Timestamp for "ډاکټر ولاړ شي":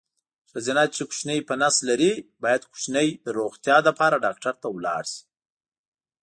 4.25-5.21